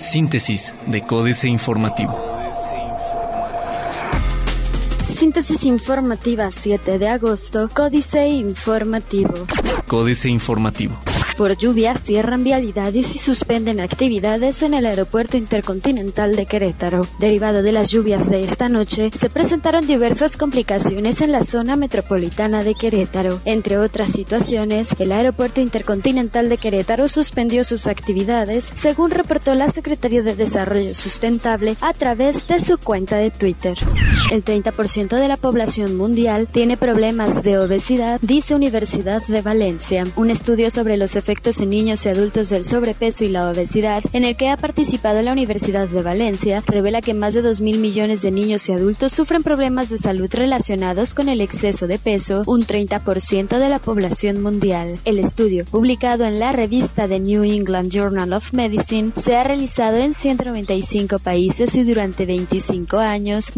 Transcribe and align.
Síntesis 0.00 0.74
de 0.86 1.02
Códice 1.02 1.48
Informativo. 1.48 2.18
Síntesis 5.14 5.64
informativa 5.64 6.50
7 6.50 6.98
de 6.98 7.08
agosto, 7.08 7.68
Códice 7.74 8.28
Informativo. 8.28 9.34
Códice 9.86 10.28
Informativo. 10.28 10.94
Por 11.38 11.56
lluvia 11.56 11.94
cierran 11.94 12.42
vialidades 12.42 13.14
y 13.14 13.18
suspenden 13.20 13.78
actividades 13.78 14.60
en 14.64 14.74
el 14.74 14.84
Aeropuerto 14.86 15.36
Intercontinental 15.36 16.34
de 16.34 16.46
Querétaro. 16.46 17.06
Derivado 17.20 17.62
de 17.62 17.70
las 17.70 17.92
lluvias 17.92 18.28
de 18.28 18.40
esta 18.40 18.68
noche, 18.68 19.12
se 19.14 19.30
presentaron 19.30 19.86
diversas 19.86 20.36
complicaciones 20.36 21.20
en 21.20 21.30
la 21.30 21.44
zona 21.44 21.76
metropolitana 21.76 22.64
de 22.64 22.74
Querétaro. 22.74 23.40
Entre 23.44 23.78
otras 23.78 24.10
situaciones, 24.10 24.88
el 24.98 25.12
Aeropuerto 25.12 25.60
Intercontinental 25.60 26.48
de 26.48 26.58
Querétaro 26.58 27.06
suspendió 27.06 27.62
sus 27.62 27.86
actividades, 27.86 28.72
según 28.74 29.12
reportó 29.12 29.54
la 29.54 29.70
Secretaría 29.70 30.22
de 30.22 30.34
Desarrollo 30.34 30.92
Sustentable 30.92 31.76
a 31.80 31.92
través 31.92 32.48
de 32.48 32.58
su 32.58 32.78
cuenta 32.78 33.16
de 33.16 33.30
Twitter. 33.30 33.78
El 34.30 34.44
30% 34.44 35.18
de 35.18 35.26
la 35.26 35.38
población 35.38 35.96
mundial 35.96 36.48
tiene 36.48 36.76
problemas 36.76 37.42
de 37.42 37.58
obesidad, 37.58 38.20
dice 38.20 38.54
Universidad 38.54 39.26
de 39.26 39.40
Valencia. 39.40 40.04
Un 40.16 40.28
estudio 40.28 40.70
sobre 40.70 40.98
los 40.98 41.16
efectos 41.16 41.60
en 41.60 41.70
niños 41.70 42.04
y 42.04 42.10
adultos 42.10 42.50
del 42.50 42.66
sobrepeso 42.66 43.24
y 43.24 43.30
la 43.30 43.50
obesidad, 43.50 44.04
en 44.12 44.26
el 44.26 44.36
que 44.36 44.50
ha 44.50 44.58
participado 44.58 45.22
la 45.22 45.32
Universidad 45.32 45.88
de 45.88 46.02
Valencia, 46.02 46.62
revela 46.66 47.00
que 47.00 47.14
más 47.14 47.32
de 47.32 47.40
2 47.40 47.62
mil 47.62 47.78
millones 47.78 48.20
de 48.20 48.30
niños 48.30 48.68
y 48.68 48.72
adultos 48.72 49.12
sufren 49.12 49.42
problemas 49.42 49.88
de 49.88 49.96
salud 49.96 50.28
relacionados 50.30 51.14
con 51.14 51.30
el 51.30 51.40
exceso 51.40 51.86
de 51.86 51.98
peso, 51.98 52.42
un 52.44 52.66
30% 52.66 53.58
de 53.58 53.68
la 53.70 53.78
población 53.78 54.42
mundial. 54.42 54.98
El 55.06 55.20
estudio, 55.20 55.64
publicado 55.64 56.26
en 56.26 56.38
la 56.38 56.52
revista 56.52 57.08
The 57.08 57.18
New 57.18 57.44
England 57.44 57.90
Journal 57.90 58.34
of 58.34 58.52
Medicine, 58.52 59.10
se 59.16 59.36
ha 59.36 59.44
realizado 59.44 59.96
en 59.96 60.12
195 60.12 61.18
países 61.18 61.74
y 61.76 61.84
durante 61.84 62.26
25 62.26 62.98
años, 62.98 63.56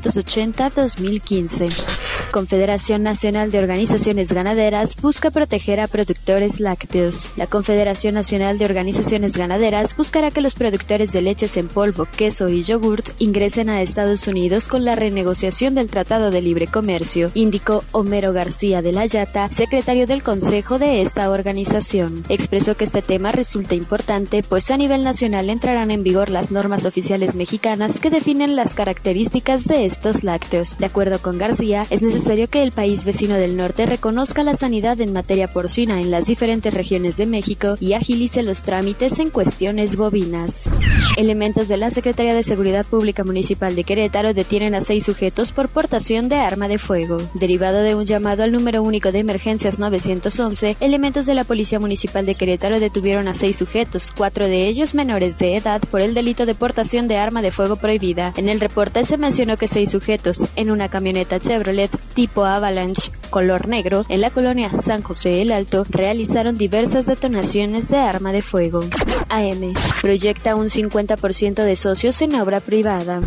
1980-2015. 0.00 2.07
Confederación 2.30 3.02
Nacional 3.02 3.50
de 3.50 3.58
Organizaciones 3.58 4.32
Ganaderas 4.32 4.96
busca 5.00 5.30
proteger 5.30 5.80
a 5.80 5.86
productores 5.86 6.60
lácteos. 6.60 7.30
La 7.36 7.46
Confederación 7.46 8.14
Nacional 8.14 8.58
de 8.58 8.66
Organizaciones 8.66 9.36
Ganaderas 9.36 9.96
buscará 9.96 10.30
que 10.30 10.42
los 10.42 10.54
productores 10.54 11.12
de 11.12 11.22
leches 11.22 11.56
en 11.56 11.68
polvo, 11.68 12.06
queso 12.16 12.50
y 12.50 12.62
yogurt 12.62 13.08
ingresen 13.18 13.70
a 13.70 13.80
Estados 13.80 14.26
Unidos 14.26 14.68
con 14.68 14.84
la 14.84 14.94
renegociación 14.94 15.74
del 15.74 15.88
Tratado 15.88 16.30
de 16.30 16.42
Libre 16.42 16.66
Comercio, 16.66 17.30
indicó 17.32 17.82
Homero 17.92 18.34
García 18.34 18.82
de 18.82 18.92
la 18.92 19.06
Yata, 19.06 19.48
secretario 19.48 20.06
del 20.06 20.22
Consejo 20.22 20.78
de 20.78 21.00
esta 21.00 21.30
organización. 21.30 22.24
Expresó 22.28 22.76
que 22.76 22.84
este 22.84 23.00
tema 23.00 23.32
resulta 23.32 23.74
importante, 23.74 24.42
pues 24.42 24.70
a 24.70 24.76
nivel 24.76 25.02
nacional 25.02 25.48
entrarán 25.48 25.90
en 25.90 26.02
vigor 26.02 26.28
las 26.28 26.50
normas 26.50 26.84
oficiales 26.84 27.34
mexicanas 27.34 28.00
que 28.00 28.10
definen 28.10 28.54
las 28.54 28.74
características 28.74 29.64
de 29.64 29.86
estos 29.86 30.24
lácteos. 30.24 30.76
De 30.78 30.86
acuerdo 30.86 31.20
con 31.20 31.38
García, 31.38 31.86
es 31.88 32.02
necesario 32.02 32.17
necesario 32.18 32.48
que 32.48 32.64
el 32.64 32.72
país 32.72 33.04
vecino 33.04 33.36
del 33.36 33.56
norte 33.56 33.86
reconozca 33.86 34.42
la 34.42 34.56
sanidad 34.56 35.00
en 35.00 35.12
materia 35.12 35.46
porcina 35.46 36.00
en 36.00 36.10
las 36.10 36.26
diferentes 36.26 36.74
regiones 36.74 37.16
de 37.16 37.26
México 37.26 37.76
y 37.78 37.92
agilice 37.92 38.42
los 38.42 38.64
trámites 38.64 39.20
en 39.20 39.30
cuestiones 39.30 39.94
bovinas. 39.94 40.68
Elementos 41.16 41.68
de 41.68 41.76
la 41.76 41.90
Secretaría 41.90 42.34
de 42.34 42.42
Seguridad 42.42 42.84
Pública 42.84 43.22
Municipal 43.22 43.76
de 43.76 43.84
Querétaro 43.84 44.34
detienen 44.34 44.74
a 44.74 44.80
seis 44.80 45.04
sujetos 45.04 45.52
por 45.52 45.68
portación 45.68 46.28
de 46.28 46.34
arma 46.34 46.66
de 46.66 46.78
fuego. 46.78 47.18
Derivado 47.34 47.82
de 47.82 47.94
un 47.94 48.04
llamado 48.04 48.42
al 48.42 48.50
número 48.50 48.82
único 48.82 49.12
de 49.12 49.20
emergencias 49.20 49.78
911, 49.78 50.76
elementos 50.80 51.24
de 51.24 51.34
la 51.34 51.44
Policía 51.44 51.78
Municipal 51.78 52.26
de 52.26 52.34
Querétaro 52.34 52.80
detuvieron 52.80 53.28
a 53.28 53.34
seis 53.34 53.54
sujetos, 53.54 54.12
cuatro 54.16 54.48
de 54.48 54.66
ellos 54.66 54.92
menores 54.92 55.38
de 55.38 55.56
edad, 55.56 55.80
por 55.88 56.00
el 56.00 56.14
delito 56.14 56.46
de 56.46 56.56
portación 56.56 57.06
de 57.06 57.16
arma 57.16 57.42
de 57.42 57.52
fuego 57.52 57.76
prohibida. 57.76 58.34
En 58.36 58.48
el 58.48 58.58
reporte 58.58 59.04
se 59.04 59.18
mencionó 59.18 59.56
que 59.56 59.68
seis 59.68 59.92
sujetos, 59.92 60.38
en 60.56 60.72
una 60.72 60.88
camioneta 60.88 61.38
Chevrolet, 61.38 61.92
tipo 62.18 62.44
Avalanche 62.44 63.12
color 63.28 63.68
negro 63.68 64.04
en 64.08 64.20
la 64.20 64.30
colonia 64.30 64.70
San 64.72 65.02
José 65.02 65.42
el 65.42 65.52
Alto 65.52 65.84
realizaron 65.88 66.58
diversas 66.58 67.06
detonaciones 67.06 67.88
de 67.88 67.98
arma 67.98 68.32
de 68.32 68.42
fuego. 68.42 68.84
AM 69.28 69.74
proyecta 70.00 70.56
un 70.56 70.66
50% 70.68 71.62
de 71.62 71.76
socios 71.76 72.20
en 72.22 72.34
obra 72.34 72.60
privada. 72.60 73.20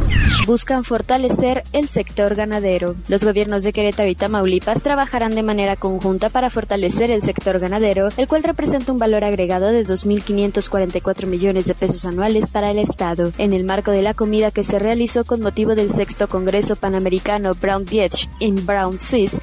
Buscan 0.45 0.83
fortalecer 0.83 1.63
el 1.71 1.87
sector 1.87 2.35
ganadero. 2.35 2.95
Los 3.07 3.23
gobiernos 3.23 3.63
de 3.63 3.71
Querétaro 3.71 4.09
y 4.09 4.15
Tamaulipas 4.15 4.81
trabajarán 4.81 5.35
de 5.35 5.43
manera 5.43 5.75
conjunta 5.75 6.29
para 6.29 6.49
fortalecer 6.49 7.11
el 7.11 7.21
sector 7.21 7.59
ganadero, 7.59 8.09
el 8.17 8.27
cual 8.27 8.43
representa 8.43 8.91
un 8.91 8.99
valor 8.99 9.23
agregado 9.23 9.67
de 9.67 9.85
2.544 9.85 11.27
millones 11.27 11.67
de 11.67 11.75
pesos 11.75 12.05
anuales 12.05 12.49
para 12.49 12.71
el 12.71 12.79
Estado. 12.79 13.31
En 13.37 13.53
el 13.53 13.63
marco 13.63 13.91
de 13.91 14.01
la 14.01 14.13
comida 14.15 14.51
que 14.51 14.63
se 14.63 14.79
realizó 14.79 15.23
con 15.23 15.41
motivo 15.41 15.75
del 15.75 15.91
sexto 15.91 16.27
Congreso 16.27 16.75
Panamericano 16.75 17.53
Brown 17.53 17.85
Beach 17.85 18.27
en 18.39 18.65
Brown, 18.65 18.80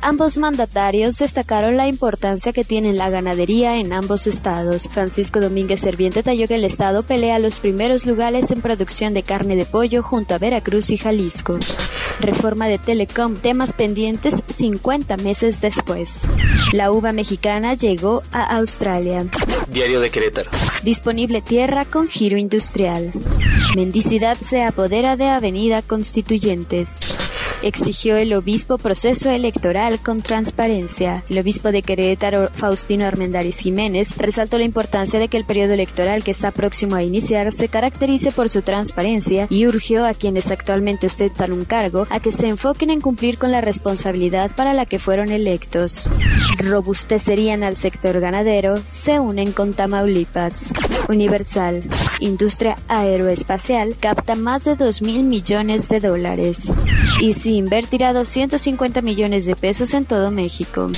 Ambos 0.03 0.37
mandatarios 0.37 1.19
destacaron 1.19 1.77
la 1.77 1.87
importancia 1.87 2.53
que 2.53 2.65
tiene 2.65 2.93
la 2.93 3.09
ganadería 3.09 3.77
en 3.77 3.93
ambos 3.93 4.27
estados. 4.27 4.89
Francisco 4.91 5.41
Domínguez 5.41 5.81
Serviente 5.81 6.25
talló 6.25 6.49
que 6.49 6.57
el 6.57 6.65
estado 6.65 7.05
pelea 7.05 7.39
los 7.39 7.61
primeros 7.61 8.05
lugares 8.05 8.51
en 8.51 8.61
producción 8.61 9.15
de 9.15 9.23
carne 9.23 9.55
de 9.55 9.65
pollo 9.65 10.03
junto 10.03 10.35
a 10.35 10.39
Veracruz 10.39 10.91
y 10.91 10.97
Jalisco. 10.97 11.59
Reforma 12.19 12.67
de 12.67 12.79
Telecom, 12.79 13.37
temas 13.37 13.73
pendientes 13.73 14.35
50 14.57 15.17
meses 15.19 15.61
después. 15.61 16.23
La 16.73 16.91
uva 16.91 17.13
mexicana 17.13 17.75
llegó 17.75 18.25
a 18.33 18.57
Australia. 18.57 19.25
Diario 19.69 20.01
de 20.01 20.11
Querétaro. 20.11 20.51
Disponible 20.83 21.43
tierra 21.43 21.85
con 21.85 22.09
giro 22.09 22.37
industrial. 22.37 23.13
Mendicidad 23.77 24.37
se 24.37 24.63
apodera 24.63 25.17
de 25.17 25.29
Avenida 25.29 25.83
Constituyentes 25.83 27.28
exigió 27.63 28.17
el 28.17 28.35
obispo 28.35 28.79
proceso 28.79 29.31
electoral 29.31 29.99
con 30.01 30.21
transparencia. 30.21 31.25
El 31.29 31.39
obispo 31.39 31.73
de 31.73 31.83
Querétaro, 31.83 32.49
Faustino 32.53 33.07
Armendáriz 33.07 33.59
Jiménez, 33.59 34.17
resaltó 34.17 34.59
la 34.59 34.65
importancia 34.65 35.19
de 35.19 35.29
que 35.29 35.37
el 35.37 35.45
periodo 35.45 35.75
electoral 35.75 36.23
que 36.23 36.31
está 36.31 36.51
próximo 36.51 36.97
a 36.97 37.03
iniciar 37.03 37.53
se 37.53 37.69
caracterice 37.69 38.31
por 38.31 38.49
su 38.49 38.63
transparencia 38.63 39.47
y 39.51 39.67
urgió 39.67 40.05
a 40.05 40.15
quienes 40.15 40.51
actualmente 40.51 41.07
ostentan 41.07 41.53
un 41.53 41.65
cargo 41.65 42.07
a 42.11 42.21
que 42.21 42.31
se 42.31 42.49
enfoquen 42.49 42.91
en 42.91 43.01
cumplir 43.01 43.39
con 43.39 43.53
la 43.53 43.61
responsabilidad 43.61 44.51
para 44.55 44.75
la 44.75 44.87
que 44.87 44.99
fueron 44.99 45.31
electos. 45.31 46.11
Robustecerían 46.59 47.63
al 47.63 47.77
sector 47.77 48.21
ganadero, 48.21 48.81
se 48.87 49.19
unen 49.19 49.53
con 49.53 49.75
Tamaulipas. 49.75 50.73
Universal. 51.09 51.83
Industria 52.21 52.77
aeroespacial 52.89 53.97
capta 53.99 54.35
más 54.35 54.65
de 54.65 54.77
2 54.77 55.03
mil 55.03 55.25
millones 55.25 55.89
de 55.89 56.01
dólares. 56.01 56.73
Y 57.21 57.33
si 57.33 57.48
invertirá 57.57 58.13
250 58.13 59.01
millones 59.03 59.47
de 59.47 59.57
pesos 59.57 59.95
en 59.95 60.05
todo 60.05 60.31
México. 60.31 60.89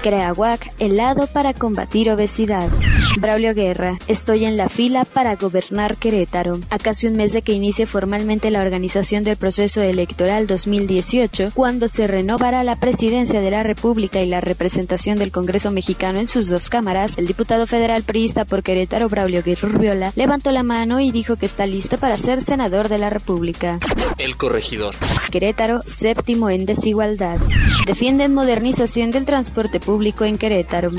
Crea 0.00 0.32
WAC, 0.32 0.72
helado 0.78 1.26
para 1.26 1.52
combatir 1.52 2.10
obesidad. 2.10 2.70
Braulio 3.18 3.52
Guerra, 3.52 3.98
estoy 4.06 4.44
en 4.44 4.56
la 4.56 4.68
fila 4.68 5.04
para 5.04 5.34
gobernar 5.34 5.96
Querétaro. 5.96 6.60
A 6.70 6.78
casi 6.78 7.08
un 7.08 7.16
mes 7.16 7.32
de 7.32 7.42
que 7.42 7.52
inicie 7.52 7.84
formalmente 7.84 8.50
la 8.50 8.60
organización 8.60 9.24
del 9.24 9.36
proceso 9.36 9.82
electoral 9.82 10.46
2018, 10.46 11.50
cuando 11.52 11.88
se 11.88 12.06
renovará 12.06 12.62
la 12.62 12.76
presidencia 12.76 13.40
de 13.40 13.50
la 13.50 13.62
República 13.62 14.20
y 14.20 14.28
la 14.28 14.40
representación 14.40 15.18
del 15.18 15.32
Congreso 15.32 15.70
mexicano 15.70 16.20
en 16.20 16.28
sus 16.28 16.48
dos 16.48 16.70
cámaras, 16.70 17.18
el 17.18 17.26
diputado 17.26 17.66
federal 17.66 18.04
priista 18.04 18.44
por 18.44 18.62
Querétaro, 18.62 19.08
Braulio 19.08 19.42
Guerra 19.42 19.68
Urbiola, 19.68 20.12
levantó 20.14 20.52
la 20.52 20.62
mano 20.62 21.00
y 21.00 21.10
dijo 21.10 21.36
que 21.36 21.46
está 21.46 21.66
listo 21.66 21.98
para 21.98 22.16
ser 22.16 22.42
senador 22.42 22.88
de 22.88 22.98
la 22.98 23.10
República. 23.10 23.78
El 24.16 24.36
corregidor. 24.36 24.94
Querétaro, 25.30 25.82
séptimo 25.82 26.50
en 26.50 26.66
desigualdad. 26.66 27.38
Defienden 27.86 28.32
modernización 28.32 29.10
del 29.10 29.24
transporte 29.24 29.80
público 29.80 29.97
en 30.20 30.38
Querétaro. 30.38 30.92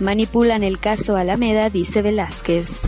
Manipulan 0.00 0.62
el 0.62 0.78
caso 0.78 1.16
Alameda, 1.16 1.70
dice 1.70 2.02
Velázquez. 2.02 2.82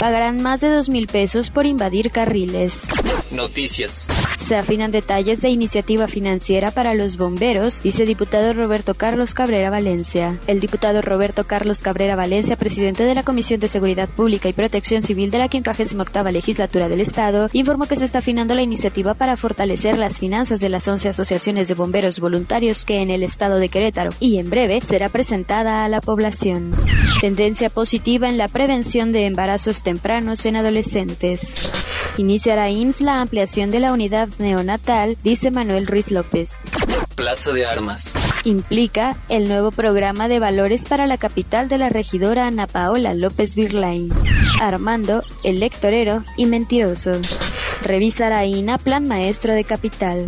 Pagarán 0.00 0.42
más 0.42 0.60
de 0.60 0.68
dos 0.68 0.88
mil 0.88 1.06
pesos 1.06 1.50
por 1.50 1.64
invadir 1.64 2.10
carriles. 2.10 2.82
Noticias. 3.30 4.08
Se 4.46 4.54
afinan 4.54 4.92
detalles 4.92 5.40
de 5.40 5.48
iniciativa 5.48 6.06
financiera 6.06 6.70
para 6.70 6.94
los 6.94 7.16
bomberos, 7.16 7.82
dice 7.82 8.04
diputado 8.04 8.52
Roberto 8.52 8.94
Carlos 8.94 9.34
Cabrera 9.34 9.70
Valencia. 9.70 10.38
El 10.46 10.60
diputado 10.60 11.02
Roberto 11.02 11.42
Carlos 11.48 11.82
Cabrera 11.82 12.14
Valencia, 12.14 12.54
presidente 12.54 13.02
de 13.02 13.16
la 13.16 13.24
Comisión 13.24 13.58
de 13.58 13.66
Seguridad 13.66 14.08
Pública 14.08 14.48
y 14.48 14.52
Protección 14.52 15.02
Civil 15.02 15.32
de 15.32 15.38
la 15.38 15.48
58 15.48 16.30
legislatura 16.30 16.88
del 16.88 17.00
Estado, 17.00 17.48
informó 17.54 17.86
que 17.86 17.96
se 17.96 18.04
está 18.04 18.20
afinando 18.20 18.54
la 18.54 18.62
iniciativa 18.62 19.14
para 19.14 19.36
fortalecer 19.36 19.98
las 19.98 20.20
finanzas 20.20 20.60
de 20.60 20.68
las 20.68 20.86
11 20.86 21.08
asociaciones 21.08 21.66
de 21.66 21.74
bomberos 21.74 22.20
voluntarios 22.20 22.84
que 22.84 23.00
en 23.00 23.10
el 23.10 23.24
estado 23.24 23.56
de 23.56 23.68
Querétaro 23.68 24.10
y 24.20 24.38
en 24.38 24.48
breve 24.48 24.80
será 24.80 25.08
presentada 25.08 25.84
a 25.84 25.88
la 25.88 26.00
población. 26.00 26.70
Tendencia 27.20 27.68
positiva 27.68 28.28
en 28.28 28.38
la 28.38 28.46
prevención 28.46 29.10
de 29.10 29.26
embarazos 29.26 29.82
tempranos 29.82 30.46
en 30.46 30.54
adolescentes. 30.54 31.72
Iniciará 32.18 32.70
IMSS 32.70 33.02
la 33.02 33.20
ampliación 33.20 33.70
de 33.70 33.80
la 33.80 33.92
unidad 33.92 34.28
neonatal, 34.38 35.16
dice 35.22 35.50
Manuel 35.50 35.86
Ruiz 35.86 36.10
López. 36.10 36.64
Plaza 37.14 37.52
de 37.52 37.66
Armas. 37.66 38.12
Implica 38.44 39.16
el 39.28 39.48
nuevo 39.48 39.70
programa 39.70 40.28
de 40.28 40.38
valores 40.38 40.84
para 40.84 41.06
la 41.06 41.18
capital 41.18 41.68
de 41.68 41.78
la 41.78 41.88
regidora 41.88 42.46
Ana 42.46 42.66
Paola 42.66 43.14
López 43.14 43.54
Virlain. 43.54 44.12
Armando, 44.60 45.22
el 45.44 45.60
lectorero 45.60 46.24
y 46.36 46.46
mentiroso. 46.46 47.12
Revisará 47.82 48.44
INA 48.44 48.78
Plan 48.78 49.06
Maestro 49.06 49.52
de 49.52 49.64
Capital. 49.64 50.26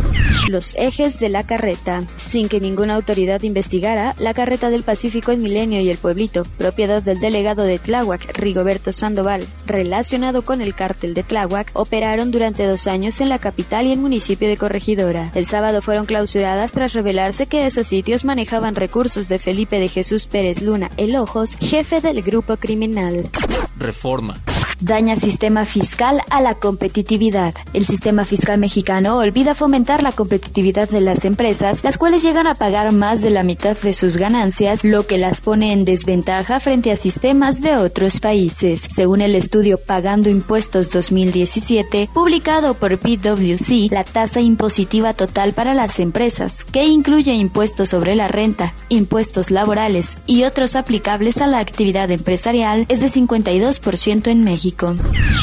Los 0.49 0.75
ejes 0.77 1.21
de 1.21 1.29
la 1.29 1.45
carreta. 1.45 2.03
Sin 2.17 2.49
que 2.49 2.59
ninguna 2.59 2.95
autoridad 2.95 3.43
investigara, 3.43 4.15
la 4.19 4.33
carreta 4.33 4.71
del 4.71 4.83
Pacífico 4.83 5.31
en 5.31 5.43
Milenio 5.43 5.83
y 5.83 5.91
el 5.91 5.99
Pueblito, 5.99 6.45
propiedad 6.57 7.03
del 7.03 7.21
delegado 7.21 7.65
de 7.65 7.79
Tláhuac, 7.79 8.35
Rigoberto 8.39 8.95
Sandoval, 8.95 9.47
relacionado 9.67 10.41
con 10.41 10.63
el 10.63 10.75
cártel 10.75 11.13
de 11.13 11.23
Tláhuac, 11.23 11.71
operaron 11.75 12.31
durante 12.31 12.65
dos 12.65 12.87
años 12.87 13.21
en 13.21 13.29
la 13.29 13.39
capital 13.39 13.87
y 13.87 13.93
el 13.93 13.99
municipio 13.99 14.49
de 14.49 14.57
Corregidora. 14.57 15.31
El 15.35 15.45
sábado 15.45 15.83
fueron 15.83 16.07
clausuradas 16.07 16.73
tras 16.73 16.95
revelarse 16.95 17.45
que 17.47 17.67
esos 17.67 17.87
sitios 17.87 18.25
manejaban 18.25 18.75
recursos 18.75 19.29
de 19.29 19.39
Felipe 19.39 19.79
de 19.79 19.89
Jesús 19.89 20.27
Pérez 20.27 20.63
Luna, 20.63 20.91
el 20.97 21.17
Ojos, 21.17 21.59
jefe 21.61 22.01
del 22.01 22.23
grupo 22.23 22.57
criminal. 22.57 23.29
Reforma 23.77 24.35
daña 24.81 25.17
sistema 25.17 25.65
fiscal 25.65 26.23
a 26.31 26.41
la 26.41 26.55
competitividad. 26.55 27.55
El 27.73 27.87
sistema 27.87 28.25
fiscal 28.25 28.59
mexicano 28.59 29.19
olvida 29.19 29.55
fomentar 29.55 30.03
la 30.03 30.13
competitividad 30.13 30.89
de 30.89 31.01
las 31.01 31.25
empresas, 31.25 31.83
las 31.83 31.99
cuales 31.99 32.23
llegan 32.23 32.47
a 32.47 32.55
pagar 32.55 32.93
más 32.93 33.23
de 33.23 33.31
la 33.31 33.43
mitad 33.43 33.77
de 33.77 33.93
sus 33.93 34.17
ganancias, 34.17 34.85
lo 34.85 35.07
que 35.07 35.19
las 35.19 35.41
pone 35.41 35.73
en 35.73 35.85
desventaja 35.85 36.61
frente 36.61 36.93
a 36.93 36.97
sistemas 36.97 37.61
de 37.61 37.77
otros 37.77 38.21
países. 38.21 38.83
Según 38.95 39.21
el 39.21 39.35
estudio 39.35 39.79
Pagando 39.79 40.31
Impuestos 40.31 40.91
2017, 40.91 42.09
publicado 42.13 42.75
por 42.75 42.99
PwC, 42.99 43.89
la 43.91 44.05
tasa 44.05 44.41
impositiva 44.41 45.13
total 45.13 45.53
para 45.53 45.75
las 45.75 45.99
empresas, 45.99 46.65
que 46.65 46.85
incluye 46.85 47.33
impuestos 47.35 47.89
sobre 47.89 48.15
la 48.15 48.29
renta, 48.29 48.75
impuestos 48.89 49.51
laborales 49.51 50.19
y 50.27 50.45
otros 50.45 50.77
aplicables 50.77 51.39
a 51.39 51.47
la 51.47 51.59
actividad 51.59 52.11
empresarial, 52.11 52.87
es 52.89 53.01
de 53.01 53.07
52% 53.07 54.29
en 54.29 54.45
México. 54.45 54.68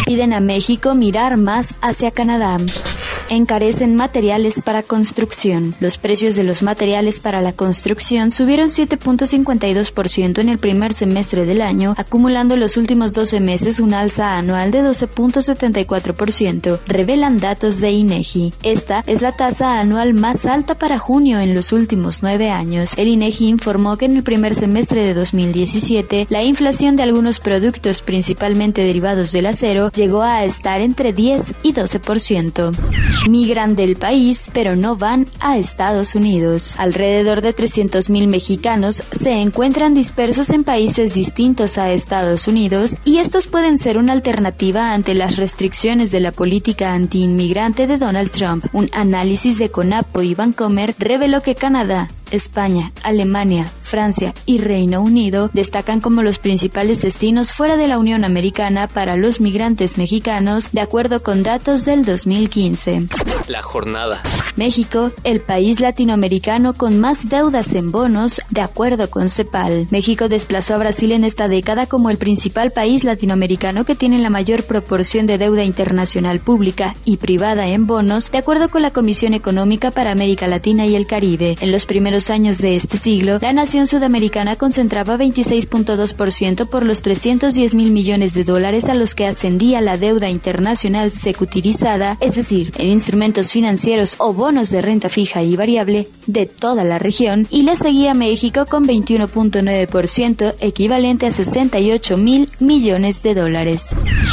Piden 0.06 0.34
a 0.34 0.40
México 0.40 0.96
mirar 0.96 1.38
más 1.38 1.76
hacia 1.82 2.12
Canadá 2.12 2.58
encarecen 3.30 3.96
materiales 3.96 4.62
para 4.62 4.84
construcción. 4.84 5.76
Los 5.80 5.98
precios 5.98 6.36
de 6.36 6.44
los 6.44 6.62
materiales 6.64 7.20
para 7.20 7.42
la 7.42 7.54
construcción 7.54 8.32
subieron 8.32 8.68
7.52% 8.68 10.40
en 10.40 10.50
el 10.50 10.60
primer 10.60 10.94
semestre 10.94 11.46
del 11.46 11.62
año, 11.62 11.94
acumulando 11.98 12.58
los 12.58 12.78
últimos 12.78 13.14
12 13.14 13.40
meses 13.40 13.80
un 13.80 13.94
alza 13.94 14.38
anual 14.38 14.72
de 14.72 14.82
12.74%, 14.84 16.80
revelan 16.88 17.40
datos 17.40 17.80
de 17.80 17.92
INEGI. 17.92 18.54
Esta 18.64 19.04
es 19.08 19.22
la 19.22 19.32
tasa 19.32 19.80
anual 19.80 20.14
más 20.14 20.46
alta 20.46 20.76
para 20.76 21.00
junio 21.00 21.40
en 21.40 21.56
los 21.56 21.72
últimos 21.72 22.22
nueve 22.22 22.50
años. 22.50 22.94
El 22.98 23.08
INEGI 23.08 23.48
informó 23.48 23.98
que 23.98 24.06
en 24.06 24.18
el 24.18 24.24
primer 24.24 24.56
semestre 24.56 25.02
de 25.02 25.14
2017 25.14 26.28
la 26.30 26.44
inflación 26.44 26.96
de 26.96 27.04
algunos 27.04 27.40
productos, 27.40 28.02
principalmente 28.02 28.84
del 29.16 29.46
acero, 29.46 29.92
llegó 29.92 30.22
a 30.22 30.44
estar 30.44 30.82
entre 30.82 31.14
10 31.14 31.54
y 31.64 31.74
12%. 31.74 32.74
Migran 33.30 33.76
del 33.76 33.96
país, 33.96 34.50
pero 34.54 34.76
no 34.76 34.96
van 34.96 35.28
a 35.40 35.58
Estados 35.58 36.16
Unidos. 36.16 36.76
Alrededor 36.78 37.42
de 37.42 37.56
300.000 37.56 38.28
mexicanos 38.28 39.04
se 39.12 39.32
encuentran 39.32 39.94
dispersos 39.94 40.50
en 40.50 40.64
países 40.64 41.14
distintos 41.14 41.78
a 41.78 41.92
Estados 41.92 42.48
Unidos 42.48 42.96
y 43.06 43.18
estos 43.18 43.48
pueden 43.48 43.78
ser 43.78 43.98
una 43.98 44.14
alternativa 44.14 44.94
ante 44.94 45.14
las 45.14 45.38
restricciones 45.38 46.12
de 46.12 46.20
la 46.20 46.32
política 46.32 46.94
antiinmigrante 46.94 47.88
de 47.88 47.98
Donald 47.98 48.32
Trump. 48.32 48.66
Un 48.74 48.90
análisis 48.94 49.58
de 49.58 49.70
Conapo 49.70 50.22
y 50.22 50.36
Vancomer 50.36 50.96
reveló 51.00 51.42
que 51.42 51.56
Canadá, 51.56 52.10
España, 52.32 52.92
Alemania, 53.04 53.72
Francia 53.82 54.34
y 54.46 54.60
Reino 54.60 55.02
Unido 55.02 55.50
destacan 55.54 56.02
como 56.02 56.24
los 56.24 56.40
principales 56.40 57.02
destinos 57.02 57.54
fuera 57.54 57.78
de 57.78 57.88
la 57.88 57.98
Unión 57.98 58.24
Americana 58.24 58.88
para 58.88 59.16
los 59.16 59.42
migrantes 59.42 59.98
mexicanos, 59.98 60.72
de 60.72 60.82
acuerdo 60.82 61.24
con 61.24 61.44
datos 61.44 61.86
del 61.86 62.06
2015. 62.06 63.08
La 63.48 63.62
jornada. 63.62 64.22
México, 64.56 65.12
el 65.24 65.42
país 65.42 65.82
latinoamericano 65.82 66.74
con 66.74 67.00
más 67.00 67.30
deudas 67.30 67.74
en 67.74 67.92
bonos, 67.92 68.42
de 68.50 68.62
acuerdo 68.62 69.10
con 69.10 69.30
CEPAL. 69.30 69.88
México 69.92 70.30
desplazó 70.30 70.76
a 70.76 70.78
Brasil 70.78 71.12
en 71.12 71.26
esta 71.26 71.48
década 71.48 71.86
como 71.86 72.10
el 72.10 72.18
principal 72.18 72.72
país 72.72 73.04
latinoamericano 73.04 73.84
que 73.84 73.96
tiene 73.96 74.18
la 74.20 74.30
mayor 74.30 74.64
proporción 74.64 75.28
de 75.28 75.38
deuda 75.38 75.64
internacional 75.64 76.40
pública 76.40 76.96
y 77.04 77.18
privada 77.18 77.68
en 77.68 77.86
bonos, 77.86 78.32
de 78.32 78.38
acuerdo 78.38 78.70
con 78.70 78.82
la 78.82 78.92
Comisión 78.92 79.34
Económica 79.34 79.92
para 79.92 80.12
América 80.12 80.48
Latina 80.48 80.86
y 80.86 80.96
el 80.96 81.06
Caribe. 81.06 81.58
En 81.60 81.72
los 81.72 81.86
primeros 81.86 82.30
años 82.30 82.60
de 82.60 82.78
este 82.78 82.98
siglo, 82.98 83.40
la 83.42 83.54
nación 83.54 83.88
sudamericana 83.88 84.56
concentraba 84.56 85.18
26.2% 85.18 86.68
por 86.70 86.86
los 86.86 87.02
310 87.02 87.76
mil 87.76 87.92
millones 87.92 88.34
de 88.34 88.46
dólares 88.46 88.86
a 88.90 88.96
los 88.96 89.16
que 89.16 89.28
ascendía 89.28 89.82
la 89.82 89.98
deuda 89.98 90.30
internacional 90.30 91.12
secutirizada, 91.12 92.18
es 92.22 92.36
decir, 92.36 92.72
en 92.78 93.02
financieros 93.44 94.16
o 94.18 94.34
bonos 94.34 94.70
de 94.70 94.82
renta 94.82 95.10
fija 95.10 95.44
y 95.44 95.56
variable 95.56 96.08
de 96.28 96.46
toda 96.46 96.84
la 96.84 97.00
región, 97.00 97.48
y 97.50 97.64
le 97.64 97.76
seguía 97.76 98.14
México 98.14 98.66
con 98.66 98.86
21.9%, 98.86 100.56
equivalente 100.60 101.28
a 101.28 101.32
68 101.32 102.18
mil 102.18 102.50
millones 102.60 103.22
de 103.24 103.34
dólares. 103.34 103.90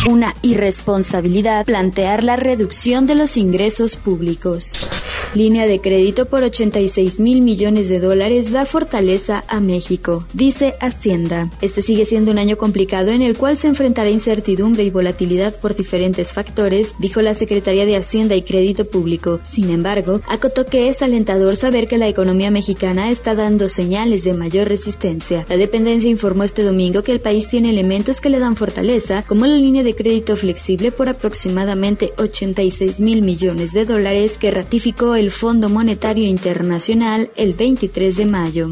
Una 0.08 0.34
irresponsabilidad 0.42 1.64
plantear 1.64 2.24
la 2.24 2.36
reducción 2.36 3.06
de 3.06 3.14
los 3.14 3.36
ingresos 3.36 3.96
públicos. 3.96 4.74
Línea 5.34 5.66
de 5.66 5.80
crédito 5.80 6.26
por 6.26 6.42
86 6.42 7.18
mil 7.18 7.40
millones 7.40 7.88
de 7.88 8.00
dólares 8.00 8.52
da 8.52 8.66
fortaleza 8.66 9.44
a 9.48 9.60
México, 9.60 10.26
dice 10.34 10.74
Hacienda. 10.78 11.48
Este 11.62 11.80
sigue 11.80 12.04
siendo 12.04 12.32
un 12.32 12.38
año 12.38 12.58
complicado 12.58 13.12
en 13.12 13.22
el 13.22 13.38
cual 13.38 13.56
se 13.56 13.68
enfrentará 13.68 14.10
incertidumbre 14.10 14.84
y 14.84 14.90
volatilidad 14.90 15.58
por 15.58 15.74
diferentes 15.74 16.34
factores, 16.34 16.94
dijo 16.98 17.22
la 17.22 17.32
Secretaría 17.32 17.86
de 17.86 17.96
Hacienda 17.96 18.34
y 18.34 18.42
Crédito 18.42 18.84
Público. 18.92 19.40
Sin 19.42 19.70
embargo, 19.70 20.20
acotó 20.28 20.66
que 20.66 20.88
es 20.88 21.02
alentador 21.02 21.56
saber 21.56 21.88
que 21.88 21.98
la 21.98 22.06
economía 22.06 22.52
mexicana 22.52 23.10
está 23.10 23.34
dando 23.34 23.68
señales 23.68 24.22
de 24.22 24.34
mayor 24.34 24.68
resistencia. 24.68 25.44
La 25.48 25.56
dependencia 25.56 26.08
informó 26.08 26.44
este 26.44 26.62
domingo 26.62 27.02
que 27.02 27.10
el 27.10 27.20
país 27.20 27.48
tiene 27.48 27.70
elementos 27.70 28.20
que 28.20 28.30
le 28.30 28.38
dan 28.38 28.54
fortaleza, 28.54 29.24
como 29.26 29.46
la 29.46 29.56
línea 29.56 29.82
de 29.82 29.96
crédito 29.96 30.36
flexible 30.36 30.92
por 30.92 31.08
aproximadamente 31.08 32.12
86 32.18 33.00
mil 33.00 33.22
millones 33.22 33.72
de 33.72 33.84
dólares 33.84 34.38
que 34.38 34.52
ratificó 34.52 35.16
el 35.16 35.32
Fondo 35.32 35.68
Monetario 35.68 36.26
Internacional 36.26 37.30
el 37.34 37.54
23 37.54 38.16
de 38.16 38.26
mayo. 38.26 38.70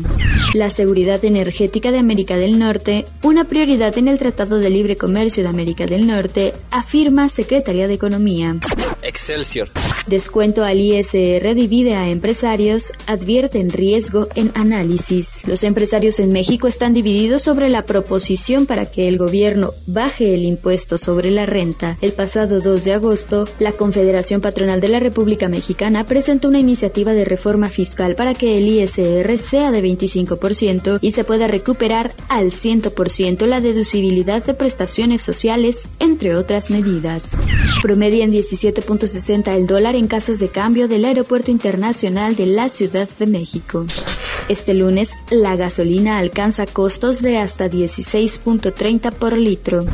La 0.55 0.69
seguridad 0.71 1.25
energética 1.25 1.91
de 1.91 1.99
América 1.99 2.37
del 2.37 2.59
Norte, 2.59 3.07
una 3.23 3.45
prioridad 3.45 3.97
en 3.99 4.09
el 4.09 4.19
Tratado 4.19 4.59
de 4.59 4.71
Libre 4.71 4.97
Comercio 4.97 5.43
de 5.43 5.49
América 5.49 5.87
del 5.87 6.07
Norte, 6.07 6.53
afirma 6.71 7.29
Secretaría 7.29 7.89
de 7.89 7.95
Economía. 7.95 8.57
Excelsior. 9.03 9.71
Descuento 10.11 10.65
al 10.65 10.81
ISR 10.81 11.55
divide 11.55 11.95
a 11.95 12.09
empresarios, 12.09 12.93
advierten 13.07 13.71
riesgo 13.71 14.27
en 14.35 14.51
análisis. 14.55 15.47
Los 15.47 15.63
empresarios 15.63 16.19
en 16.19 16.33
México 16.33 16.67
están 16.67 16.93
divididos 16.93 17.43
sobre 17.43 17.69
la 17.69 17.83
proposición 17.83 18.67
para 18.67 18.87
que 18.87 19.07
el 19.07 19.19
gobierno 19.19 19.73
baje 19.87 20.35
el 20.35 20.43
impuesto 20.47 20.99
sobre 20.99 21.31
la 21.31 21.47
renta. 21.47 21.97
El 22.01 22.13
pasado 22.13 22.61
2 22.61 22.85
de 22.85 22.95
agosto, 22.95 23.49
la 23.61 23.71
Confederación 23.71 24.41
Patronal 24.41 24.81
de 24.81 24.89
la 24.89 24.99
República 24.99 25.49
Mexicana 25.49 26.05
presentó 26.05 26.49
una 26.49 26.59
iniciativa 26.59 27.13
de 27.13 27.25
reforma 27.25 27.69
fiscal 27.69 28.17
para 28.17 28.35
que 28.35 28.59
el 28.59 28.67
ISR 28.67 29.39
sea 29.39 29.71
de 29.71 29.81
25% 29.81 30.99
y 31.01 31.13
se 31.13 31.23
pueda 31.23 31.47
recuperar 31.47 32.13
al 32.29 32.51
100% 32.51 33.47
la 33.47 33.61
deducibilidad 33.61 34.45
de 34.45 34.55
prestaciones 34.55 35.23
sociales, 35.23 35.87
entre 36.01 36.35
otras 36.35 36.69
medidas. 36.69 37.37
Promedia 37.81 38.25
en 38.25 38.33
17.60 38.33 39.55
el 39.55 39.69
dólar 39.69 40.00
casas 40.07 40.39
de 40.39 40.49
cambio 40.49 40.89
del 40.89 41.05
Aeropuerto 41.05 41.51
Internacional 41.51 42.37
de 42.37 42.47
la 42.47 42.69
Ciudad 42.69 43.09
de 43.19 43.27
México. 43.27 43.87
Este 44.51 44.75
lunes, 44.75 45.17
la 45.31 45.55
gasolina 45.55 46.19
alcanza 46.19 46.67
costos 46.67 47.23
de 47.23 47.39
hasta 47.39 47.71
16.30 47.71 49.13
por 49.13 49.39
litro. 49.39 49.85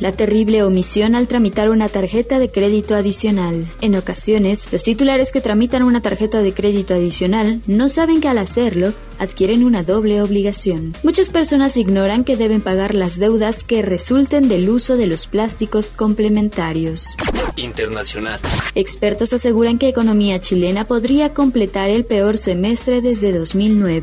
La 0.00 0.12
terrible 0.12 0.62
omisión 0.64 1.14
al 1.14 1.28
tramitar 1.28 1.70
una 1.70 1.88
tarjeta 1.88 2.38
de 2.38 2.50
crédito 2.50 2.94
adicional. 2.94 3.66
En 3.80 3.96
ocasiones, 3.96 4.70
los 4.70 4.82
titulares 4.82 5.32
que 5.32 5.40
tramitan 5.40 5.82
una 5.82 6.02
tarjeta 6.02 6.42
de 6.42 6.52
crédito 6.52 6.92
adicional 6.92 7.62
no 7.66 7.88
saben 7.88 8.20
que 8.20 8.28
al 8.28 8.36
hacerlo 8.36 8.92
adquieren 9.18 9.64
una 9.64 9.82
doble 9.82 10.20
obligación. 10.20 10.94
Muchas 11.02 11.30
personas 11.30 11.78
ignoran 11.78 12.22
que 12.22 12.36
deben 12.36 12.60
pagar 12.60 12.94
las 12.94 13.18
deudas 13.18 13.64
que 13.64 13.80
resulten 13.80 14.46
del 14.46 14.68
uso 14.68 14.98
de 14.98 15.06
los 15.06 15.26
plásticos 15.26 15.94
complementarios. 15.94 17.16
Internacional. 17.56 18.40
Expertos 18.74 19.32
aseguran 19.32 19.78
que 19.78 19.88
economía 19.88 20.38
chilena 20.38 20.86
podría 20.86 21.32
completar 21.32 21.88
el 21.88 22.04
peor 22.04 22.36
semestre 22.36 23.00
desde 23.00 23.32
2009. 23.32 24.01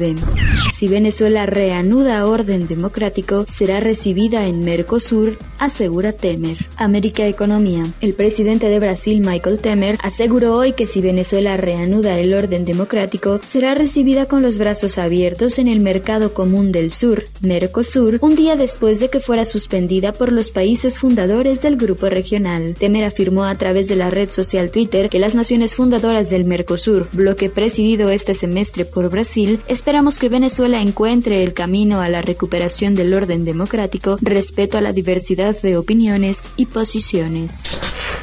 Si 0.74 0.88
Venezuela 0.88 1.46
reanuda 1.46 2.26
orden 2.26 2.68
democrático, 2.68 3.46
será 3.48 3.82
recibida 3.82 4.48
en 4.48 4.64
Mercosur, 4.64 5.38
asegura 5.58 6.14
Temer. 6.14 6.58
América 6.78 7.28
Economía. 7.28 7.86
El 8.00 8.14
presidente 8.14 8.70
de 8.70 8.80
Brasil, 8.80 9.20
Michael 9.20 9.60
Temer, 9.60 9.98
aseguró 10.02 10.56
hoy 10.56 10.72
que 10.72 10.88
si 10.88 11.02
Venezuela 11.02 11.58
reanuda 11.58 12.18
el 12.18 12.34
orden 12.34 12.64
democrático, 12.64 13.42
será 13.44 13.76
recibida 13.76 14.26
con 14.26 14.42
los 14.42 14.58
brazos 14.58 14.98
abiertos 14.98 15.60
en 15.60 15.68
el 15.68 15.82
Mercado 15.82 16.34
Común 16.34 16.72
del 16.72 16.92
Sur, 16.92 17.26
Mercosur, 17.42 18.18
un 18.22 18.36
día 18.36 18.56
después 18.56 19.02
de 19.02 19.10
que 19.10 19.20
fuera 19.20 19.44
suspendida 19.44 20.14
por 20.14 20.32
los 20.32 20.52
países 20.52 21.00
fundadores 21.00 21.62
del 21.62 21.76
grupo 21.76 22.08
regional. 22.10 22.76
Temer 22.80 23.04
afirmó 23.04 23.44
a 23.44 23.56
través 23.56 23.90
de 23.90 23.98
la 23.98 24.10
red 24.10 24.30
social 24.30 24.72
Twitter 24.72 25.10
que 25.10 25.20
las 25.20 25.36
naciones 25.36 25.76
fundadoras 25.76 26.30
del 26.30 26.46
Mercosur, 26.46 27.10
bloque 27.12 27.50
presidido 27.50 28.10
este 28.10 28.34
semestre 28.34 28.86
por 28.86 29.10
Brasil, 29.10 29.60
esperamos 29.90 30.20
que 30.20 30.30
Venezuela 30.30 30.84
encuentre 30.84 31.42
el 31.42 31.56
camino 31.56 32.00
a 32.00 32.10
la 32.10 32.22
recuperación 32.22 32.94
del 32.94 33.12
orden 33.12 33.44
democrático, 33.44 34.18
respeto 34.22 34.78
a 34.78 34.82
la 34.82 34.94
diversidad 34.94 35.60
de 35.64 35.78
opiniones 35.78 36.44
y 36.58 36.68
posiciones. 36.68 37.64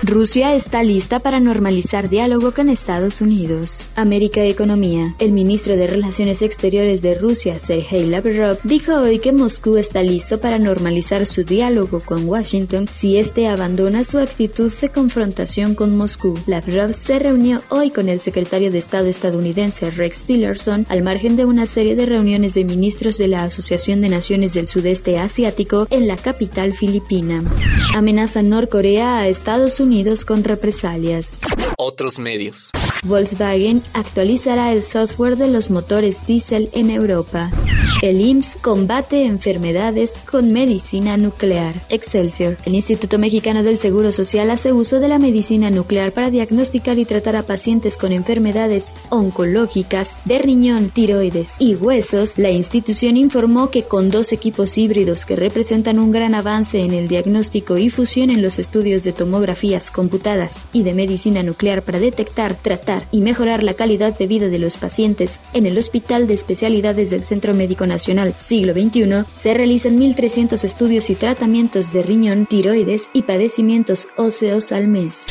Rusia 0.02 0.54
está 0.54 0.82
lista 0.82 1.20
para 1.20 1.40
normalizar 1.40 2.08
diálogo 2.10 2.52
con 2.52 2.68
Estados 2.68 3.20
Unidos. 3.20 3.88
América 3.96 4.44
Economía. 4.44 5.14
El 5.18 5.32
ministro 5.32 5.74
de 5.76 5.86
Relaciones 5.86 6.42
Exteriores 6.42 7.00
de 7.02 7.14
Rusia, 7.14 7.58
Sergei 7.58 8.06
Lavrov, 8.06 8.58
dijo 8.62 8.94
hoy 8.94 9.18
que 9.18 9.32
Moscú 9.32 9.78
está 9.78 10.02
listo 10.02 10.38
para 10.38 10.58
normalizar 10.58 11.24
su 11.24 11.44
diálogo 11.44 12.00
con 12.00 12.28
Washington 12.28 12.86
si 12.88 13.16
este 13.16 13.48
abandona 13.48 14.04
su 14.04 14.18
actitud 14.18 14.70
de 14.80 14.90
confrontación 14.90 15.74
con 15.74 15.96
Moscú. 15.96 16.38
Lavrov 16.46 16.92
se 16.92 17.18
reunió 17.18 17.62
hoy 17.70 17.90
con 17.90 18.08
el 18.10 18.20
secretario 18.20 18.70
de 18.70 18.78
Estado 18.78 19.06
estadounidense 19.06 19.90
Rex 19.90 20.24
Tillerson 20.24 20.86
al 20.90 21.02
margen 21.02 21.36
de 21.36 21.46
una 21.46 21.55
serie 21.64 21.96
de 21.96 22.04
reuniones 22.04 22.52
de 22.52 22.64
ministros 22.64 23.16
de 23.16 23.28
la 23.28 23.44
Asociación 23.44 24.02
de 24.02 24.10
Naciones 24.10 24.52
del 24.52 24.66
Sudeste 24.66 25.18
Asiático 25.18 25.86
en 25.88 26.06
la 26.06 26.16
capital 26.16 26.74
filipina. 26.74 27.42
Amenaza 27.94 28.42
Norcorea 28.42 29.20
a 29.20 29.28
Estados 29.28 29.80
Unidos 29.80 30.26
con 30.26 30.44
represalias. 30.44 31.38
Otros 31.78 32.18
medios. 32.18 32.70
Volkswagen 33.06 33.82
actualizará 33.92 34.72
el 34.72 34.82
software 34.82 35.36
de 35.36 35.48
los 35.48 35.70
motores 35.70 36.26
diésel 36.26 36.68
en 36.72 36.90
Europa. 36.90 37.50
El 38.02 38.20
IMSS 38.20 38.58
combate 38.60 39.24
enfermedades 39.24 40.12
con 40.30 40.52
medicina 40.52 41.16
nuclear. 41.16 41.74
Excelsior. 41.88 42.58
El 42.66 42.74
Instituto 42.74 43.18
Mexicano 43.18 43.62
del 43.62 43.78
Seguro 43.78 44.12
Social 44.12 44.50
hace 44.50 44.72
uso 44.74 45.00
de 45.00 45.08
la 45.08 45.18
medicina 45.18 45.70
nuclear 45.70 46.12
para 46.12 46.30
diagnosticar 46.30 46.98
y 46.98 47.06
tratar 47.06 47.36
a 47.36 47.42
pacientes 47.42 47.96
con 47.96 48.12
enfermedades 48.12 48.92
oncológicas 49.08 50.16
de 50.26 50.38
riñón, 50.38 50.90
tiroides 50.90 51.54
y 51.58 51.74
huesos. 51.74 52.36
La 52.36 52.50
institución 52.50 53.16
informó 53.16 53.70
que 53.70 53.84
con 53.84 54.10
dos 54.10 54.32
equipos 54.32 54.76
híbridos 54.76 55.24
que 55.24 55.36
representan 55.36 55.98
un 55.98 56.12
gran 56.12 56.34
avance 56.34 56.82
en 56.82 56.92
el 56.92 57.08
diagnóstico 57.08 57.78
y 57.78 57.88
fusión 57.88 58.28
en 58.28 58.42
los 58.42 58.58
estudios 58.58 59.04
de 59.04 59.12
tomografías 59.12 59.90
computadas 59.90 60.58
y 60.74 60.82
de 60.82 60.92
medicina 60.92 61.42
nuclear 61.42 61.80
para 61.80 61.98
detectar, 61.98 62.54
tratar 62.54 62.95
y 63.10 63.20
mejorar 63.20 63.62
la 63.62 63.74
calidad 63.74 64.16
de 64.16 64.26
vida 64.26 64.48
de 64.48 64.58
los 64.58 64.76
pacientes 64.76 65.38
en 65.52 65.66
el 65.66 65.78
Hospital 65.78 66.26
de 66.26 66.34
Especialidades 66.34 67.10
del 67.10 67.24
Centro 67.24 67.54
Médico 67.54 67.86
Nacional 67.86 68.34
Siglo 68.38 68.72
XXI, 68.72 69.24
se 69.32 69.54
realizan 69.54 69.98
1.300 69.98 70.64
estudios 70.64 71.10
y 71.10 71.14
tratamientos 71.14 71.92
de 71.92 72.02
riñón, 72.02 72.46
tiroides 72.46 73.08
y 73.12 73.22
padecimientos 73.22 74.08
óseos 74.16 74.72
al 74.72 74.88
mes. 74.88 75.24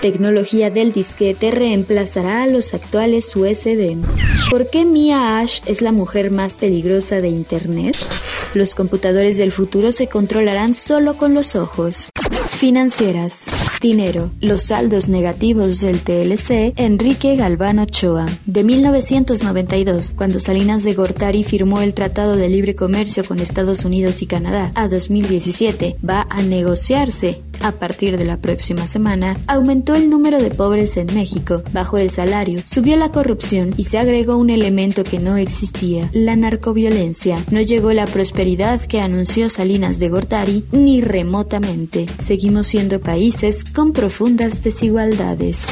Tecnología 0.00 0.70
del 0.70 0.92
disquete 0.92 1.50
reemplazará 1.50 2.42
a 2.42 2.46
los 2.46 2.72
actuales 2.72 3.36
USB. 3.36 3.98
¿Por 4.50 4.70
qué 4.70 4.84
Mia 4.84 5.38
Ash 5.38 5.60
es 5.66 5.82
la 5.82 5.92
mujer 5.92 6.30
más 6.30 6.56
peligrosa 6.56 7.20
de 7.20 7.28
Internet? 7.28 7.96
Los 8.54 8.74
computadores 8.74 9.36
del 9.36 9.52
futuro 9.52 9.92
se 9.92 10.08
controlarán 10.08 10.74
solo 10.74 11.16
con 11.16 11.34
los 11.34 11.54
ojos. 11.54 12.10
Financieras. 12.60 13.46
Dinero. 13.80 14.30
Los 14.42 14.64
saldos 14.64 15.08
negativos 15.08 15.80
del 15.80 16.00
TLC. 16.00 16.74
Enrique 16.76 17.34
Galván 17.34 17.78
Ochoa. 17.78 18.26
De 18.44 18.64
1992, 18.64 20.12
cuando 20.14 20.38
Salinas 20.38 20.82
de 20.82 20.92
Gortari 20.92 21.42
firmó 21.42 21.80
el 21.80 21.94
Tratado 21.94 22.36
de 22.36 22.50
Libre 22.50 22.74
Comercio 22.74 23.24
con 23.24 23.38
Estados 23.38 23.86
Unidos 23.86 24.20
y 24.20 24.26
Canadá, 24.26 24.72
a 24.74 24.88
2017, 24.88 25.96
va 26.06 26.26
a 26.28 26.42
negociarse 26.42 27.40
a 27.62 27.72
partir 27.72 28.16
de 28.16 28.24
la 28.24 28.38
próxima 28.38 28.86
semana, 28.86 29.36
aumentó 29.46 29.94
el 29.94 30.08
número 30.08 30.42
de 30.42 30.50
pobres 30.50 30.96
en 30.96 31.14
México, 31.14 31.62
bajó 31.72 31.98
el 31.98 32.08
salario, 32.08 32.62
subió 32.64 32.96
la 32.96 33.12
corrupción 33.12 33.74
y 33.76 33.84
se 33.84 33.98
agregó 33.98 34.36
un 34.36 34.48
elemento 34.48 35.04
que 35.04 35.18
no 35.18 35.36
existía, 35.36 36.08
la 36.12 36.36
narcoviolencia. 36.36 37.36
No 37.50 37.60
llegó 37.60 37.92
la 37.92 38.06
prosperidad 38.06 38.80
que 38.80 39.00
anunció 39.00 39.50
Salinas 39.50 39.98
de 39.98 40.08
Gortari 40.08 40.64
ni 40.72 41.02
remotamente. 41.02 42.06
Seguimos 42.18 42.49
siendo 42.62 43.00
países 43.00 43.64
con 43.64 43.92
profundas 43.92 44.62
desigualdades. 44.62 45.66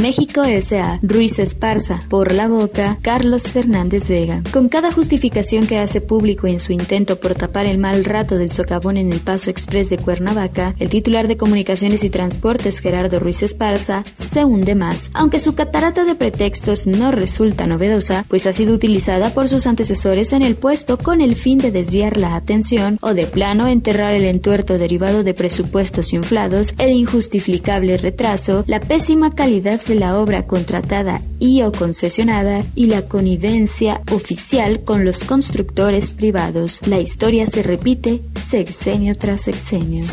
México 0.00 0.42
S.A. 0.44 0.98
Ruiz 1.02 1.38
Esparza, 1.38 2.00
por 2.08 2.32
la 2.32 2.48
boca, 2.48 2.96
Carlos 3.02 3.42
Fernández 3.42 4.08
Vega. 4.08 4.42
Con 4.50 4.70
cada 4.70 4.92
justificación 4.92 5.66
que 5.66 5.78
hace 5.78 6.00
público 6.00 6.46
en 6.46 6.58
su 6.58 6.72
intento 6.72 7.20
por 7.20 7.34
tapar 7.34 7.66
el 7.66 7.76
mal 7.76 8.06
rato 8.06 8.38
del 8.38 8.48
socavón 8.48 8.96
en 8.96 9.12
el 9.12 9.20
Paso 9.20 9.50
Express 9.50 9.90
de 9.90 9.98
Cuernavaca, 9.98 10.74
el 10.78 10.88
titular 10.88 11.28
de 11.28 11.36
Comunicaciones 11.36 12.02
y 12.04 12.08
Transportes 12.08 12.78
Gerardo 12.78 13.20
Ruiz 13.20 13.42
Esparza 13.42 14.02
se 14.16 14.44
hunde 14.44 14.74
más, 14.74 15.10
aunque 15.12 15.38
su 15.38 15.54
catarata 15.54 16.04
de 16.04 16.14
pretextos 16.14 16.86
no 16.86 17.12
resulta 17.12 17.66
novedosa, 17.66 18.24
pues 18.28 18.46
ha 18.46 18.54
sido 18.54 18.74
utilizada 18.74 19.34
por 19.34 19.48
sus 19.48 19.66
antecesores 19.66 20.32
en 20.32 20.40
el 20.40 20.56
puesto 20.56 20.96
con 20.96 21.20
el 21.20 21.36
fin 21.36 21.58
de 21.58 21.72
desviar 21.72 22.16
la 22.16 22.36
atención 22.36 22.98
o 23.02 23.12
de 23.12 23.26
plano 23.26 23.68
enterrar 23.68 24.14
el 24.14 24.24
entuerto 24.24 24.78
derivado 24.78 25.24
de 25.24 25.34
presupuestos 25.34 26.14
inflados, 26.14 26.74
el 26.78 26.90
injustificable 26.90 27.98
retraso, 27.98 28.64
la 28.66 28.80
pésima 28.80 29.34
calidad 29.34 29.80
de 29.90 29.96
la 29.96 30.20
obra 30.20 30.46
contratada 30.46 31.20
y 31.40 31.62
o 31.62 31.72
concesionada 31.72 32.64
y 32.76 32.86
la 32.86 33.08
connivencia 33.08 34.02
oficial 34.12 34.84
con 34.84 35.04
los 35.04 35.24
constructores 35.24 36.12
privados. 36.12 36.80
La 36.86 37.00
historia 37.00 37.44
se 37.48 37.64
repite 37.64 38.22
sexenio 38.36 39.16
tras 39.16 39.40
sexenio. 39.40 40.04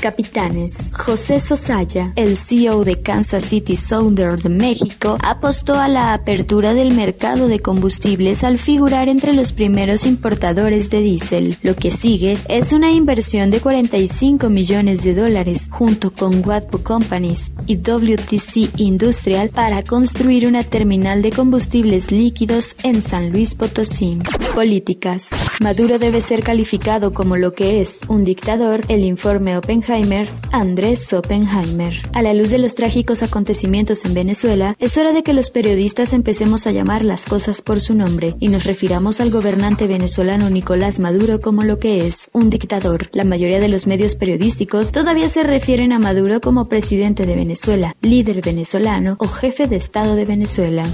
Capitanes. 0.00 0.76
José 0.92 1.40
Sosaya, 1.40 2.12
el 2.16 2.36
CEO 2.36 2.84
de 2.84 3.00
Kansas 3.00 3.44
City 3.44 3.76
Southern 3.76 4.40
de 4.40 4.48
México, 4.48 5.18
apostó 5.22 5.74
a 5.74 5.88
la 5.88 6.14
apertura 6.14 6.74
del 6.74 6.94
mercado 6.94 7.48
de 7.48 7.60
combustibles 7.60 8.44
al 8.44 8.58
figurar 8.58 9.08
entre 9.08 9.34
los 9.34 9.52
primeros 9.52 10.06
importadores 10.06 10.90
de 10.90 11.00
diésel. 11.00 11.56
Lo 11.62 11.76
que 11.76 11.90
sigue 11.90 12.38
es 12.48 12.72
una 12.72 12.90
inversión 12.90 13.50
de 13.50 13.60
45 13.60 14.48
millones 14.50 15.04
de 15.04 15.14
dólares 15.14 15.68
junto 15.70 16.12
con 16.12 16.46
Watpo 16.46 16.78
Companies 16.78 17.52
y 17.66 17.76
WTC 17.76 18.78
Industrial 18.78 19.50
para 19.50 19.82
construir 19.82 20.46
una 20.46 20.62
terminal 20.62 21.22
de 21.22 21.30
combustibles 21.32 22.10
líquidos 22.10 22.76
en 22.82 23.02
San 23.02 23.30
Luis 23.30 23.54
Potosí. 23.54 24.18
Políticas. 24.54 25.30
Maduro 25.60 25.98
debe 25.98 26.20
ser 26.20 26.44
calificado 26.44 27.12
como 27.12 27.36
lo 27.36 27.54
que 27.54 27.80
es, 27.80 28.00
un 28.08 28.22
dictador, 28.22 28.82
el 28.88 29.04
informe 29.04 29.56
Oppenheimer, 29.56 30.28
Andrés 30.52 31.12
Oppenheimer. 31.12 31.94
A 32.12 32.22
la 32.22 32.34
luz 32.34 32.50
de 32.50 32.58
los 32.58 32.76
trágicos 32.76 33.22
acontecimientos 33.22 34.04
en 34.04 34.14
Venezuela, 34.14 34.76
es 34.78 34.96
hora 34.96 35.12
de 35.12 35.24
que 35.24 35.32
los 35.32 35.50
periodistas 35.50 36.12
empecemos 36.12 36.66
a 36.66 36.72
llamar 36.72 37.04
las 37.04 37.24
cosas 37.24 37.62
por 37.62 37.80
su 37.80 37.94
nombre 37.94 38.36
y 38.38 38.48
nos 38.48 38.64
refiramos 38.64 39.20
al 39.20 39.30
gobernante 39.30 39.88
venezolano 39.88 40.50
Nicolás 40.50 41.00
Maduro 41.00 41.40
como 41.40 41.64
lo 41.64 41.80
que 41.80 42.06
es, 42.06 42.30
un 42.32 42.48
dictador. 42.50 43.08
La 43.12 43.24
mayoría 43.24 43.58
de 43.58 43.68
los 43.68 43.88
medios 43.88 44.14
periodísticos 44.14 44.92
todavía 44.92 45.28
se 45.28 45.42
refieren 45.42 45.92
a 45.92 45.98
Maduro 45.98 46.40
como 46.40 46.66
presidente 46.66 47.26
de 47.26 47.34
Venezuela, 47.34 47.96
líder 48.02 48.40
venezolano 48.40 49.16
o 49.18 49.26
jefe 49.26 49.66
de 49.66 49.76
Estado 49.76 50.14
de 50.14 50.24
Venezuela. 50.24 50.84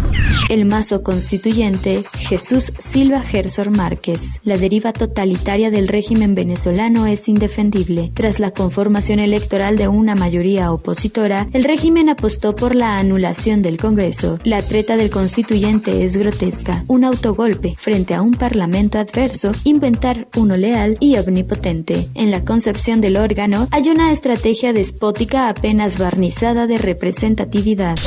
El 0.48 0.64
mazo 0.64 1.02
constituyente, 1.02 2.02
Jesús 2.18 2.72
Silva 2.78 3.20
Gersor 3.50 3.76
Márquez. 3.76 4.40
La 4.44 4.56
deriva 4.56 4.92
totalitaria 4.92 5.72
del 5.72 5.88
régimen 5.88 6.36
venezolano 6.36 7.06
es 7.06 7.28
indefendible. 7.28 8.12
Tras 8.14 8.38
la 8.38 8.52
conformación 8.52 9.18
electoral 9.18 9.76
de 9.76 9.88
una 9.88 10.14
mayoría 10.14 10.70
opositora, 10.70 11.48
el 11.52 11.64
régimen 11.64 12.08
apostó 12.08 12.54
por 12.54 12.76
la 12.76 12.98
anulación 12.98 13.60
del 13.60 13.76
Congreso. 13.76 14.38
La 14.44 14.62
treta 14.62 14.96
del 14.96 15.10
constituyente 15.10 16.04
es 16.04 16.16
grotesca. 16.16 16.84
Un 16.86 17.02
autogolpe 17.02 17.74
frente 17.76 18.14
a 18.14 18.22
un 18.22 18.30
parlamento 18.30 19.00
adverso, 19.00 19.50
inventar 19.64 20.28
uno 20.36 20.56
leal 20.56 20.96
y 21.00 21.16
omnipotente. 21.18 22.08
En 22.14 22.30
la 22.30 22.42
concepción 22.42 23.00
del 23.00 23.16
órgano 23.16 23.66
hay 23.72 23.88
una 23.88 24.12
estrategia 24.12 24.72
despótica 24.72 25.48
apenas 25.48 25.98
barnizada 25.98 26.68
de 26.68 26.78
representatividad. 26.78 27.98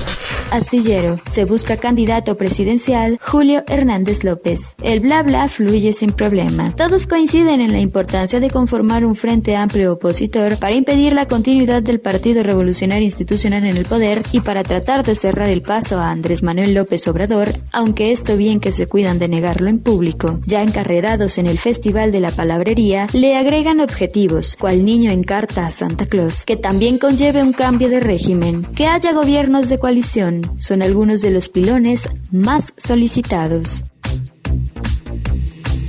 Astillero. 0.54 1.20
Se 1.30 1.46
busca 1.46 1.78
candidato 1.78 2.38
presidencial 2.38 3.18
Julio 3.20 3.64
Hernández 3.68 4.24
López. 4.24 4.76
El 4.84 5.00
bla 5.00 5.24
fluye 5.48 5.94
sin 5.94 6.12
problema. 6.12 6.76
Todos 6.76 7.08
coinciden 7.08 7.60
en 7.60 7.72
la 7.72 7.80
importancia 7.80 8.40
de 8.40 8.50
conformar 8.50 9.06
un 9.06 9.16
frente 9.16 9.56
amplio 9.56 9.94
opositor 9.94 10.58
para 10.58 10.76
impedir 10.76 11.14
la 11.14 11.28
continuidad 11.28 11.82
del 11.82 12.00
Partido 12.00 12.44
Revolucionario 12.44 13.04
Institucional 13.04 13.66
en 13.66 13.76
el 13.78 13.86
poder 13.86 14.22
y 14.32 14.42
para 14.42 14.64
tratar 14.64 15.04
de 15.04 15.16
cerrar 15.16 15.50
el 15.50 15.62
paso 15.62 16.00
a 16.00 16.12
Andrés 16.12 16.44
Manuel 16.44 16.74
López 16.74 17.08
Obrador, 17.08 17.50
aunque 17.72 18.12
esto 18.12 18.38
bien 18.38 18.60
que 18.60 18.72
se 18.72 18.88
cuidan 18.88 19.20
de 19.20 19.28
negarlo 19.28 19.70
en 19.70 19.80
público. 19.80 20.40
Ya 20.46 20.62
encarrerados 20.62 21.38
en 21.38 21.48
el 21.48 21.58
Festival 21.58 22.12
de 22.12 22.20
la 22.20 22.32
Palabrería, 22.32 23.08
le 23.14 23.36
agregan 23.36 23.80
objetivos, 23.80 24.56
cual 24.60 24.86
niño 24.86 25.12
encarta 25.12 25.66
a 25.66 25.72
Santa 25.72 26.06
Claus, 26.06 26.46
que 26.46 26.56
también 26.56 27.00
conlleve 27.00 27.42
un 27.42 27.54
cambio 27.54 27.90
de 27.90 28.00
régimen, 28.00 28.64
que 28.76 28.88
haya 28.88 29.14
gobiernos 29.14 29.68
de 29.70 29.80
coalición, 29.80 30.42
son 30.58 30.82
algunos 30.82 31.22
de 31.22 31.32
los 31.32 31.50
pilones 31.50 32.08
más 32.32 32.74
solicitados. 32.78 33.84